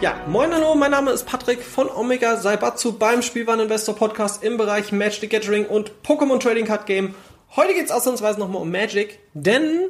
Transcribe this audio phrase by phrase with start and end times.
[0.00, 4.92] Ja, moin hallo, mein Name ist Patrick von Omega Saibatsu beim Spielwareninvestor Podcast im Bereich
[4.92, 7.16] Magic the Gathering und Pokémon Trading Card Game.
[7.56, 9.88] Heute geht es ausnahmsweise nochmal um Magic, denn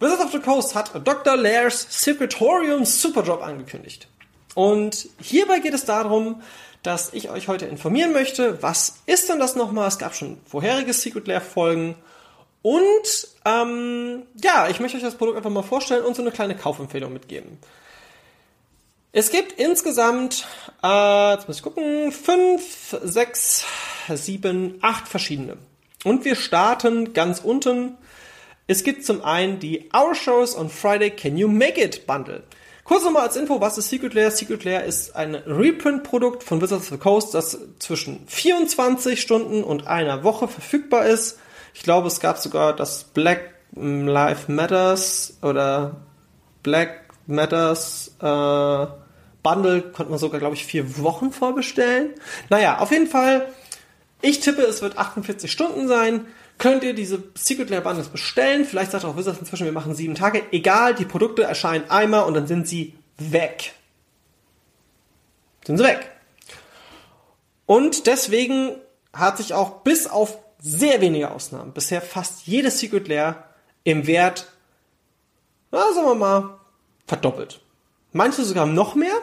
[0.00, 1.36] Wizards of the Coast hat Dr.
[1.36, 4.08] Lairs Secretorium Superdrop angekündigt.
[4.54, 6.40] Und hierbei geht es darum,
[6.82, 9.88] dass ich euch heute informieren möchte, was ist denn das nochmal?
[9.88, 11.96] Es gab schon vorherige Secret Lair Folgen.
[12.62, 16.56] Und ähm, ja, ich möchte euch das Produkt einfach mal vorstellen und so eine kleine
[16.56, 17.58] Kaufempfehlung mitgeben.
[19.12, 20.46] Es gibt insgesamt,
[20.82, 23.64] äh, jetzt muss ich gucken, fünf, sechs,
[24.14, 25.56] sieben, acht verschiedene.
[26.04, 27.96] Und wir starten ganz unten.
[28.66, 32.42] Es gibt zum einen die Our Shows on Friday Can You Make It Bundle.
[32.84, 34.30] Kurz nochmal als Info, was ist Secret Lair?
[34.30, 39.86] Secret Lair ist ein Reprint-Produkt von Wizards of the Coast, das zwischen 24 Stunden und
[39.86, 41.38] einer Woche verfügbar ist.
[41.74, 45.96] Ich glaube, es gab sogar das Black Life Matters oder
[46.62, 48.86] Black Matters äh,
[49.42, 52.14] Bundle konnte man sogar, glaube ich, vier Wochen vorbestellen.
[52.48, 53.46] Naja, auf jeden Fall,
[54.20, 56.26] ich tippe, es wird 48 Stunden sein.
[56.56, 58.64] Könnt ihr diese Secret Lair Bundles bestellen?
[58.64, 60.42] Vielleicht sagt auch Wizards inzwischen, wir machen sieben Tage.
[60.50, 63.74] Egal, die Produkte erscheinen einmal und dann sind sie weg.
[65.64, 66.10] Sind sie weg.
[67.66, 68.74] Und deswegen
[69.12, 73.44] hat sich auch bis auf sehr wenige Ausnahmen bisher fast jede Secret Lair
[73.84, 74.48] im Wert,
[75.70, 76.57] na, sagen wir mal,
[77.08, 77.60] verdoppelt.
[78.12, 79.14] Manche sogar noch mehr.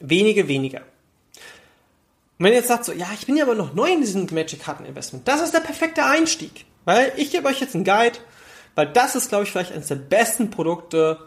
[0.00, 0.80] Wenige weniger.
[2.38, 4.26] Und wenn ihr jetzt sagt so, ja, ich bin ja aber noch neu in diesem
[4.30, 6.64] Magic-Karten-Investment, das ist der perfekte Einstieg.
[6.84, 8.18] Weil ich gebe euch jetzt einen Guide,
[8.74, 11.18] weil das ist, glaube ich, vielleicht eines der besten Produkte,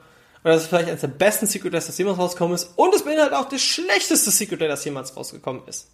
[0.44, 2.72] oder das ist vielleicht eines der besten Secret Days, das jemals rausgekommen ist.
[2.76, 5.90] Und es beinhaltet auch das schlechteste Secret Day, das jemals rausgekommen ist.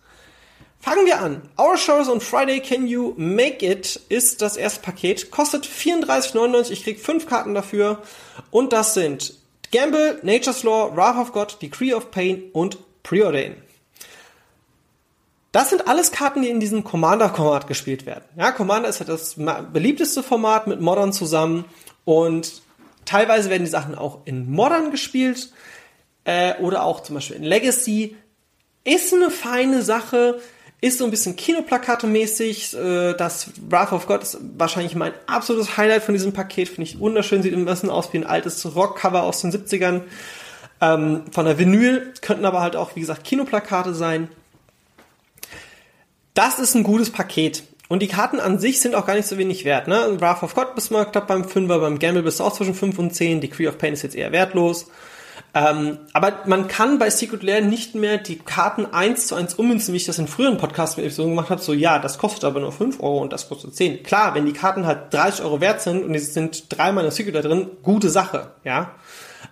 [0.84, 1.42] Fangen wir an.
[1.58, 5.32] Our Shows on Friday Can You Make It ist das erste Paket.
[5.32, 6.72] Kostet 34,99.
[6.72, 8.02] Ich krieg fünf Karten dafür.
[8.52, 9.34] Und das sind
[9.72, 13.56] Gamble, Nature's Law, Wrath of God, Decree of Pain und Preordain.
[15.54, 18.26] Das sind alles Karten, die in diesem Commander-Format gespielt werden.
[18.36, 19.36] Ja, Commander ist halt das
[19.72, 21.64] beliebteste Format mit Modern zusammen
[22.04, 22.62] und
[23.06, 25.54] teilweise werden die Sachen auch in Modern gespielt
[26.26, 28.18] äh, oder auch zum Beispiel in Legacy.
[28.84, 30.42] Ist eine feine Sache,
[30.84, 32.78] ist so ein bisschen Kinoplakate-mäßig.
[32.78, 36.68] Äh, das Wrath of God ist wahrscheinlich mein absolutes Highlight von diesem Paket.
[36.68, 40.02] Finde ich wunderschön, sieht ein bisschen aus wie ein altes Rockcover aus den 70ern.
[40.82, 44.28] Ähm, von der Vinyl könnten aber halt auch, wie gesagt, Kinoplakate sein.
[46.34, 47.64] Das ist ein gutes Paket.
[47.88, 49.88] Und die Karten an sich sind auch gar nicht so wenig wert.
[49.88, 50.18] Ne?
[50.20, 53.00] Wrath of God bist du knapp beim 5er, beim Gamble bist du auch zwischen 5
[53.00, 53.40] und 10.
[53.40, 54.88] Decree of Pain ist jetzt eher wertlos.
[55.56, 59.94] Ähm, aber man kann bei Secret Lair nicht mehr die Karten eins zu eins ummünzen,
[59.94, 61.62] wie ich das in früheren Podcasts mit Episoden gemacht habe.
[61.62, 64.02] So, ja, das kostet aber nur 5 Euro und das kostet 10.
[64.04, 67.12] Klar, wenn die Karten halt 30 Euro wert sind und es sind dreimal in der
[67.12, 68.96] Secret Lair drin, gute Sache, ja.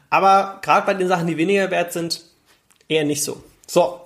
[0.10, 2.24] Aber gerade bei den Sachen, die weniger wert sind,
[2.88, 3.44] eher nicht so.
[3.68, 4.02] So,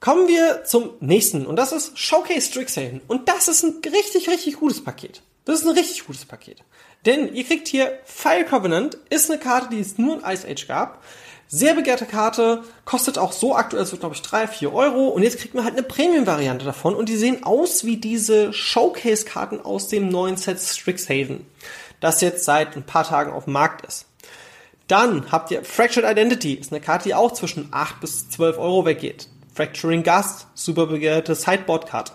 [0.00, 3.02] Kommen wir zum nächsten und das ist Showcase Strixhaven.
[3.06, 5.20] Und das ist ein richtig, richtig gutes Paket.
[5.44, 6.64] Das ist ein richtig gutes Paket.
[7.06, 10.66] Denn ihr kriegt hier Fire Covenant, ist eine Karte, die es nur in Ice Age
[10.68, 11.02] gab.
[11.48, 15.08] Sehr begehrte Karte, kostet auch so aktuell so, glaube ich, drei vier Euro.
[15.08, 16.94] Und jetzt kriegt man halt eine Premium-Variante davon.
[16.94, 21.44] Und die sehen aus wie diese Showcase-Karten aus dem neuen Set Strixhaven,
[21.98, 24.06] das jetzt seit ein paar Tagen auf dem Markt ist.
[24.86, 28.84] Dann habt ihr Fractured Identity, ist eine Karte, die auch zwischen 8 bis 12 Euro
[28.84, 29.28] weggeht.
[29.54, 32.12] Fracturing Gust, super begehrte Sideboard-Karte.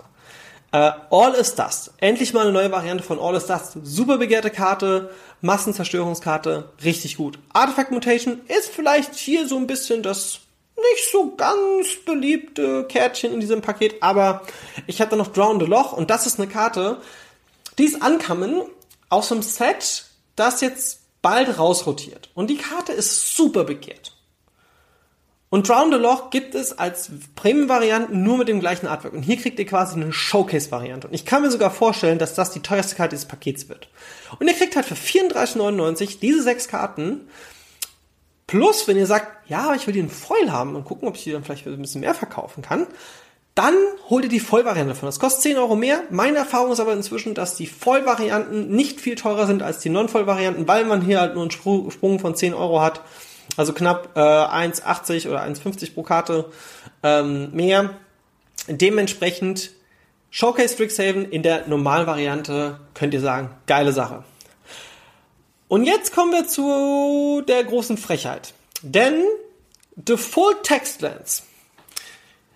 [0.72, 3.78] Äh, All is Dust, endlich mal eine neue Variante von All is Dust.
[3.84, 7.40] Super begehrte Karte, Massenzerstörungskarte, richtig gut.
[7.54, 10.40] Artifact Mutation ist vielleicht hier so ein bisschen das
[10.76, 14.42] nicht so ganz beliebte Kärtchen in diesem Paket, aber
[14.88, 16.98] ich hatte noch Drown the Loch und das ist eine Karte,
[17.78, 18.64] die ist ankommen
[19.10, 22.30] aus einem Set, das jetzt bald rausrotiert.
[22.34, 24.15] Und die Karte ist super begehrt.
[25.50, 29.14] Und Drown the Loch gibt es als Premium-Varianten nur mit dem gleichen Artwork.
[29.14, 31.08] Und hier kriegt ihr quasi eine Showcase-Variante.
[31.08, 33.90] Und ich kann mir sogar vorstellen, dass das die teuerste Karte dieses Pakets wird.
[34.40, 37.28] Und ihr kriegt halt für 34,99 diese sechs Karten.
[38.48, 41.24] Plus, wenn ihr sagt, ja, ich will die in Foil haben und gucken, ob ich
[41.24, 42.88] die dann vielleicht ein bisschen mehr verkaufen kann,
[43.56, 43.76] dann
[44.10, 45.08] holt ihr die Vollvariante davon.
[45.08, 46.04] Das kostet 10 Euro mehr.
[46.10, 50.68] Meine Erfahrung ist aber inzwischen, dass die Vollvarianten nicht viel teurer sind als die Non-Voll-Varianten,
[50.68, 53.02] weil man hier halt nur einen Sprung von 10 Euro hat.
[53.58, 56.52] Also knapp äh, 1,80 oder 1,50 pro Karte
[57.04, 57.92] ähm, mehr.
[58.68, 59.72] Dementsprechend
[60.32, 64.24] Showcase Strixhaven in der Normalvariante könnt ihr sagen, geile Sache.
[65.68, 68.54] Und jetzt kommen wir zu der großen Frechheit.
[68.82, 69.24] Denn
[70.06, 71.44] The Full Text Lands.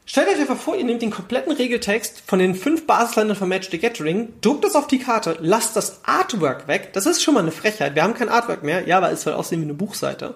[0.06, 3.70] Stellt euch einfach vor, ihr nehmt den kompletten Regeltext von den fünf Basisländern von Match
[3.70, 6.94] the Gathering, druckt das auf die Karte, lasst das Artwork weg.
[6.94, 7.94] Das ist schon mal eine Frechheit.
[7.94, 8.88] Wir haben kein Artwork mehr.
[8.88, 10.36] Ja, aber es soll aussehen wie eine Buchseite.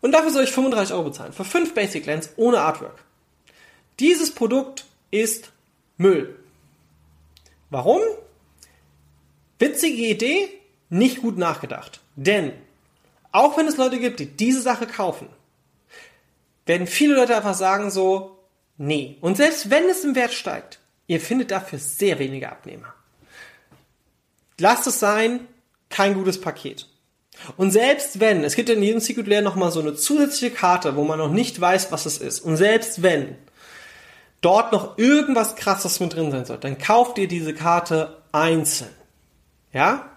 [0.00, 1.32] Und dafür soll ich 35 Euro bezahlen.
[1.32, 3.04] Für fünf Basic Lens ohne Artwork.
[3.98, 5.50] Dieses Produkt ist
[5.96, 6.38] Müll.
[7.70, 8.00] Warum?
[9.58, 10.48] Witzige Idee,
[10.88, 12.00] nicht gut nachgedacht.
[12.16, 12.52] Denn
[13.32, 15.28] auch wenn es Leute gibt, die diese Sache kaufen,
[16.66, 18.38] werden viele Leute einfach sagen so,
[18.76, 19.16] nee.
[19.20, 22.94] Und selbst wenn es im Wert steigt, ihr findet dafür sehr wenige Abnehmer.
[24.58, 25.46] Lasst es sein,
[25.88, 26.86] kein gutes Paket.
[27.56, 31.04] Und selbst wenn, es gibt in jedem Secret Lair nochmal so eine zusätzliche Karte, wo
[31.04, 32.40] man noch nicht weiß, was es ist.
[32.40, 33.36] Und selbst wenn
[34.40, 38.90] dort noch irgendwas krasses mit drin sein soll, dann kauft ihr diese Karte einzeln.
[39.72, 40.10] Ja?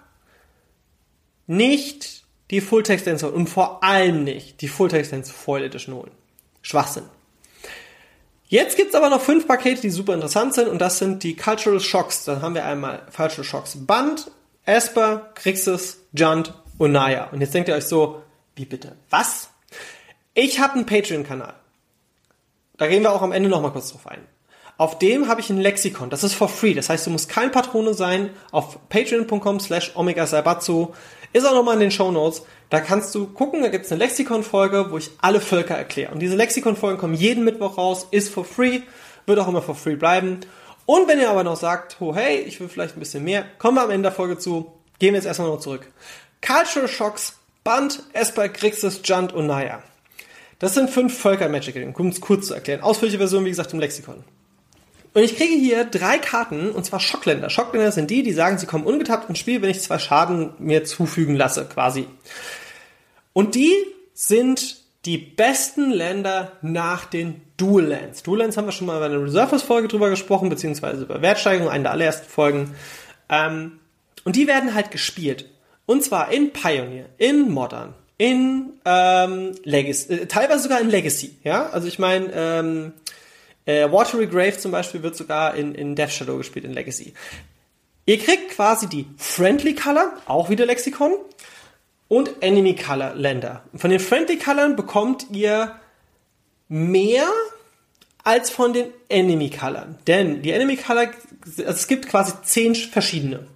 [1.48, 6.12] Nicht die Full Text Edition und vor allem nicht die Full Text Foil Edition holen.
[6.62, 7.04] Schwachsinn.
[8.48, 11.80] Jetzt gibt's aber noch fünf Pakete, die super interessant sind und das sind die Cultural
[11.80, 12.26] Shocks.
[12.26, 14.30] Dann haben wir einmal Cultural Shocks Band,
[14.66, 18.24] Esper, Grixis, Junt und naja, und jetzt denkt ihr euch so,
[18.56, 18.96] wie bitte?
[19.12, 19.52] Was?
[20.34, 21.54] Ich habe einen Patreon-Kanal.
[22.78, 24.26] Da gehen wir auch am Ende nochmal kurz drauf ein.
[24.80, 26.10] Auf dem habe ich ein Lexikon.
[26.10, 26.74] Das ist for free.
[26.74, 28.32] Das heißt, du musst kein Patrone sein.
[28.50, 30.88] Auf patreon.com slash omega saibatsu.
[31.34, 32.42] Ist auch nochmal in den Show Notes.
[32.72, 36.12] Da kannst du gucken, da gibt es eine Lexikon-Folge, wo ich alle Völker erkläre.
[36.12, 38.80] Und diese Lexikon-Folgen kommen jeden Mittwoch raus, ist for free,
[39.28, 40.40] wird auch immer for free bleiben.
[40.88, 43.78] Und wenn ihr aber noch sagt, oh hey, ich will vielleicht ein bisschen mehr, kommen
[43.78, 44.72] wir am Ende der Folge zu.
[45.02, 45.88] Gehen wir jetzt erstmal noch zurück.
[46.42, 47.34] Cultural Shocks,
[47.64, 49.84] Band, Esper, Grixis, Junt und Naya.
[50.60, 52.82] Das sind fünf Völker Magic Gathering, um es kurz zu erklären.
[52.82, 54.24] Ausführliche Version, wie gesagt, im Lexikon.
[55.14, 57.50] Und ich kriege hier drei Karten, und zwar Schockländer.
[57.50, 60.86] Schockländer sind die, die sagen, sie kommen ungetappt ins Spiel, wenn ich zwei Schaden mir
[60.86, 62.08] zufügen lasse, quasi.
[63.34, 63.74] Und die
[64.14, 68.24] sind die besten Länder nach den Dual Lands.
[68.24, 71.84] Dual Lands haben wir schon mal bei einer Reservers-Folge drüber gesprochen, beziehungsweise über Wertsteigerung, eine
[71.84, 72.76] der allerersten Folgen.
[73.30, 73.80] Ähm,
[74.24, 75.50] und die werden halt gespielt.
[75.86, 81.38] Und zwar in Pioneer, in Modern, in ähm, Legacy, äh, teilweise sogar in Legacy.
[81.44, 82.94] Ja, also ich meine, ähm,
[83.66, 87.14] äh, Watery Grave zum Beispiel wird sogar in, in Death Shadow gespielt, in Legacy.
[88.06, 91.14] Ihr kriegt quasi die Friendly Color, auch wieder Lexikon,
[92.08, 93.64] und Enemy Color Länder.
[93.76, 95.80] Von den Friendly Colors bekommt ihr
[96.68, 97.28] mehr
[98.24, 99.88] als von den Enemy Colors.
[100.08, 101.12] Denn die Enemy Color,
[101.58, 103.48] also es gibt quasi zehn verschiedene.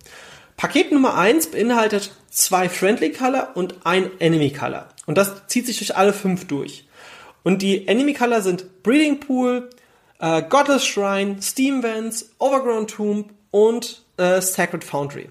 [0.58, 4.88] Paket Nummer eins beinhaltet zwei Friendly Color und ein Enemy Color.
[5.06, 6.88] Und das zieht sich durch alle fünf durch.
[7.44, 9.70] Und die Enemy Color sind Breeding Pool,
[10.20, 15.30] äh, Godless Shrine, Steam Vents, Overgrown Tomb und äh, Sacred Foundry.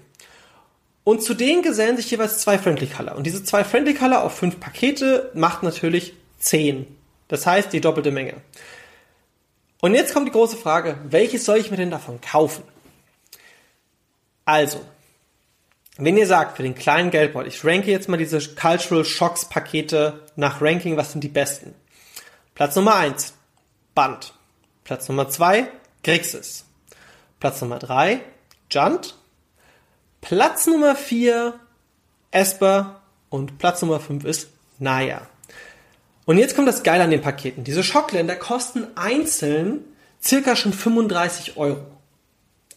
[1.03, 3.15] Und zu denen gesellen sich jeweils zwei Friendly Color.
[3.15, 6.87] Und diese zwei Friendly Color auf fünf Pakete macht natürlich zehn.
[7.27, 8.35] Das heißt die doppelte Menge.
[9.81, 12.63] Und jetzt kommt die große Frage, welches soll ich mir denn davon kaufen?
[14.45, 14.81] Also,
[15.97, 20.21] wenn ihr sagt, für den kleinen Geldbeutel, ich ranke jetzt mal diese Cultural Shocks Pakete
[20.35, 21.73] nach Ranking, was sind die besten?
[22.53, 23.33] Platz Nummer eins
[23.93, 24.33] Band.
[24.83, 25.67] Platz Nummer zwei
[26.03, 26.65] Grixis.
[27.39, 28.21] Platz Nummer drei
[28.69, 29.15] Junt.
[30.21, 31.59] Platz Nummer vier
[32.31, 33.01] Esper.
[33.29, 34.49] Und Platz Nummer fünf ist
[34.79, 35.21] Naya.
[36.25, 37.63] Und jetzt kommt das Geile an den Paketen.
[37.63, 39.85] Diese Schockländer kosten einzeln
[40.21, 41.85] circa schon 35 Euro.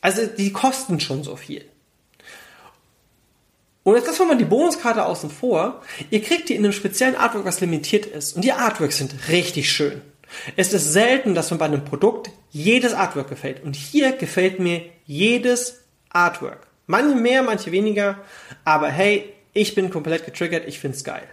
[0.01, 1.65] Also die kosten schon so viel.
[3.89, 5.81] Und jetzt lassen wir mal die Bonuskarte außen vor.
[6.11, 8.37] Ihr kriegt die in einem speziellen Artwork, was limitiert ist.
[8.37, 10.03] Und die Artworks sind richtig schön.
[10.57, 13.65] Es ist selten, dass mir bei einem Produkt jedes Artwork gefällt.
[13.65, 16.67] Und hier gefällt mir jedes Artwork.
[16.87, 18.19] Manche mehr, manche weniger.
[18.63, 20.69] Aber hey, ich bin komplett getriggert.
[20.69, 21.27] Ich find's geil.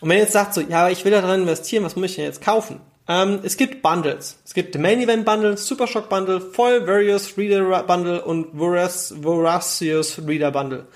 [0.00, 2.14] Und wenn ihr jetzt sagt so, ja, ich will da drin investieren, was muss ich
[2.14, 2.80] denn jetzt kaufen?
[3.08, 4.38] Ähm, es gibt Bundles.
[4.44, 10.52] Es gibt Main Event Bundle, Super Shock Bundle, Voll Various Reader Bundle und Voracious Reader
[10.52, 10.86] Bundle.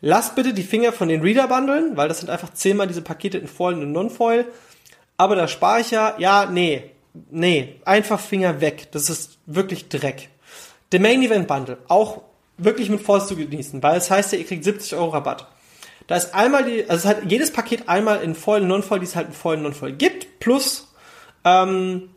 [0.00, 3.48] Lasst bitte die Finger von den Reader-Bundeln, weil das sind einfach zehnmal diese Pakete in
[3.48, 4.46] Foil und Non-Foil.
[5.16, 6.90] Aber da spare ich ja, ja, nee,
[7.30, 8.88] nee, einfach Finger weg.
[8.92, 10.28] Das ist wirklich Dreck.
[10.92, 12.22] Der Main Event Bundle, auch
[12.58, 15.46] wirklich mit Force zu genießen, weil es heißt ja, ihr kriegt 70 Euro Rabatt.
[16.06, 19.06] Da ist einmal die, also es hat jedes Paket einmal in Foil und Non-Foil, die
[19.06, 20.92] es halt in Foil und Non-Foil gibt, plus
[21.44, 22.10] ähm,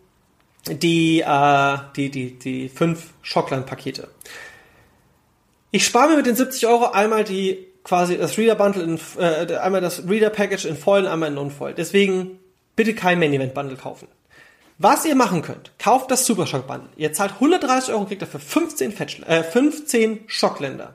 [0.67, 4.09] die, äh, die, die, die fünf Schockland-Pakete.
[5.71, 9.55] Ich spare mir mit den 70 Euro einmal die quasi das Reader Bundle in, äh,
[9.55, 11.73] einmal das Reader Package in Foil, einmal in Non-Foil.
[11.73, 12.39] Deswegen
[12.75, 14.07] bitte kein Main Event Bundle kaufen.
[14.77, 16.89] Was ihr machen könnt, kauft das Super Shock Bundle.
[16.97, 20.93] Ihr zahlt 130 Euro und kriegt dafür 15, Fetch, äh, 15 Schockländer.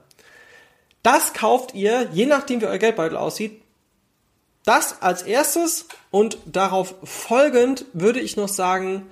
[1.03, 3.61] Das kauft ihr, je nachdem wie euer Geldbeutel aussieht,
[4.65, 9.07] das als erstes und darauf folgend würde ich noch sagen,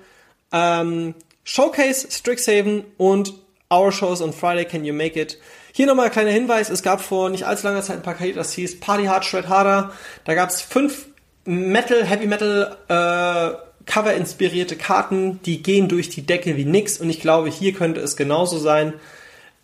[0.53, 3.33] ähm, Showcase, Strixhaven und
[3.69, 5.37] Our Shows on Friday Can You Make It
[5.75, 8.53] hier nochmal ein kleiner Hinweis, es gab vor nicht allzu langer Zeit ein Paket, das
[8.53, 9.91] hieß Party Hard, Shred Harder.
[10.23, 11.07] Da gab es fünf
[11.45, 17.09] Metal, Heavy Metal äh, Cover inspirierte Karten, die gehen durch die Decke wie nix und
[17.09, 18.93] ich glaube, hier könnte es genauso sein.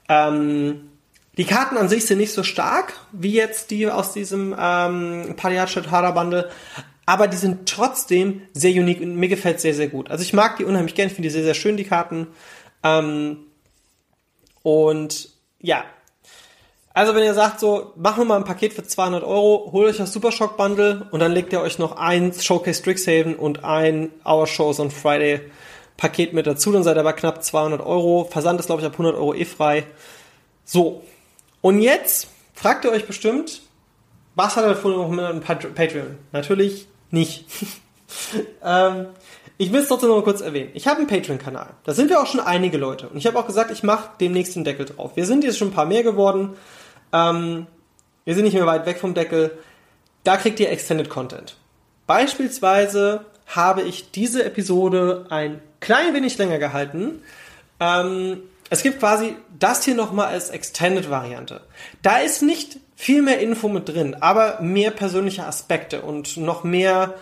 [0.10, 0.90] Ähm,
[1.38, 5.58] die Karten an sich sind nicht so stark wie jetzt die aus diesem ähm, Party
[5.58, 6.50] Hard, Shred Harder Bundle,
[7.06, 10.10] aber die sind trotzdem sehr unique und mir gefällt sehr, sehr gut.
[10.10, 12.26] Also ich mag die unheimlich gern, finde die sehr, sehr schön, die Karten.
[12.84, 13.46] Ähm,
[14.64, 15.84] und ja,
[16.94, 19.98] also wenn ihr sagt so, machen wir mal ein Paket für 200 Euro, holt euch
[19.98, 24.12] das Super Shock Bundle und dann legt ihr euch noch ein Showcase Strixhaven und ein
[24.26, 25.42] Our Shows on Friday
[25.98, 28.26] Paket mit dazu, dann seid ihr bei knapp 200 Euro.
[28.26, 29.86] Versand ist glaube ich ab 100 Euro eh frei.
[30.66, 31.04] So.
[31.62, 33.62] Und jetzt fragt ihr euch bestimmt,
[34.36, 36.18] was hat er davon mit einem Patreon?
[36.32, 37.46] Natürlich nicht.
[38.64, 39.08] ähm,
[39.58, 40.70] ich will es trotzdem noch mal kurz erwähnen.
[40.74, 41.72] Ich habe einen Patreon-Kanal.
[41.84, 43.10] Da sind wir auch schon einige Leute.
[43.10, 45.12] Und ich habe auch gesagt, ich mache demnächst den Deckel drauf.
[45.16, 46.56] Wir sind jetzt schon ein paar mehr geworden.
[47.14, 47.68] Ähm,
[48.26, 49.58] wir sind nicht mehr weit weg vom Deckel.
[50.24, 51.56] Da kriegt ihr Extended Content.
[52.08, 57.22] Beispielsweise habe ich diese Episode ein klein wenig länger gehalten.
[57.80, 61.62] Ähm, es gibt quasi das hier nochmal als Extended-Variante.
[62.02, 67.16] Da ist nicht viel mehr Info mit drin, aber mehr persönliche Aspekte und noch mehr,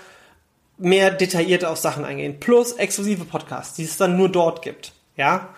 [0.77, 2.39] mehr detailliert auf Sachen eingehen.
[2.39, 4.91] Plus exklusive Podcasts, die es dann nur dort gibt.
[5.15, 5.49] Ja,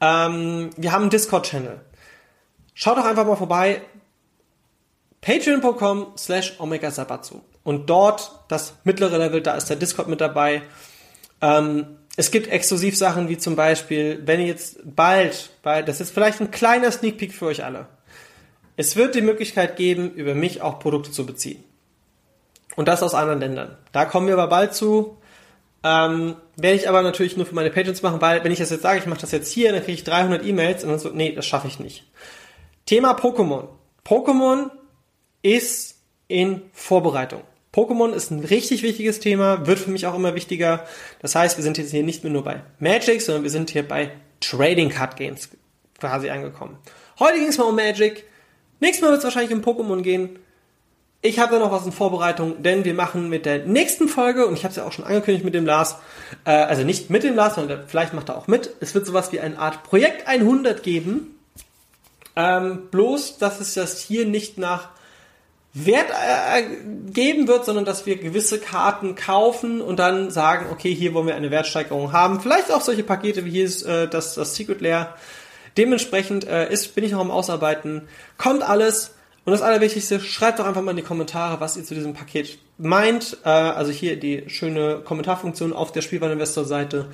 [0.00, 1.80] ähm, wir haben einen Discord-Channel.
[2.78, 3.80] Schaut doch einfach mal vorbei.
[5.22, 7.40] Patreon.com slash Omega Sabatsu.
[7.64, 10.62] und dort das mittlere Level, da ist der Discord mit dabei.
[11.40, 16.40] Ähm, es gibt Exklusivsachen wie zum Beispiel, wenn ihr jetzt bald, weil das ist vielleicht
[16.40, 17.86] ein kleiner Sneak Peek für euch alle.
[18.76, 21.64] Es wird die Möglichkeit geben, über mich auch Produkte zu beziehen.
[22.76, 23.78] Und das aus anderen Ländern.
[23.92, 25.16] Da kommen wir aber bald zu.
[25.82, 28.82] Ähm, werde ich aber natürlich nur für meine Patrons machen, weil wenn ich das jetzt
[28.82, 31.32] sage, ich mache das jetzt hier, dann kriege ich 300 E-Mails und dann so, nee,
[31.32, 32.04] das schaffe ich nicht.
[32.86, 33.66] Thema Pokémon.
[34.04, 34.70] Pokémon
[35.42, 35.96] ist
[36.28, 37.42] in Vorbereitung.
[37.74, 40.86] Pokémon ist ein richtig wichtiges Thema, wird für mich auch immer wichtiger.
[41.20, 43.86] Das heißt, wir sind jetzt hier nicht mehr nur bei Magic, sondern wir sind hier
[43.86, 45.48] bei Trading Card Games
[45.98, 46.78] quasi angekommen.
[47.18, 48.24] Heute ging es mal um Magic.
[48.78, 50.38] Nächstes Mal wird es wahrscheinlich um Pokémon gehen.
[51.22, 54.54] Ich habe da noch was in Vorbereitung, denn wir machen mit der nächsten Folge, und
[54.54, 55.96] ich habe es ja auch schon angekündigt mit dem Lars,
[56.44, 58.70] äh, also nicht mit dem Lars, sondern vielleicht macht er auch mit.
[58.78, 61.35] Es wird sowas wie eine Art Projekt 100 geben.
[62.36, 64.90] Ähm, bloß, dass es das hier nicht nach
[65.72, 66.62] Wert äh,
[67.12, 71.34] geben wird, sondern dass wir gewisse Karten kaufen und dann sagen, okay, hier wollen wir
[71.34, 72.40] eine Wertsteigerung haben.
[72.40, 75.14] Vielleicht auch solche Pakete wie hier ist äh, das, das Secret Lair.
[75.76, 78.08] Dementsprechend äh, ist, bin ich noch am Ausarbeiten.
[78.38, 79.12] Kommt alles.
[79.44, 82.58] Und das Allerwichtigste, schreibt doch einfach mal in die Kommentare, was ihr zu diesem Paket
[82.78, 83.36] meint.
[83.44, 87.06] Äh, also hier die schöne Kommentarfunktion auf der Spielwareninvestor-Seite.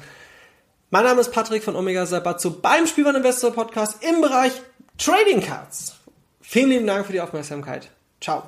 [0.95, 4.53] Mein Name ist Patrick von Omega Sabatzo beim Spielwareninvestor Podcast im Bereich
[4.99, 5.95] Trading Cards.
[6.43, 7.89] Vielen lieben Dank für die Aufmerksamkeit.
[8.21, 8.43] Ciao.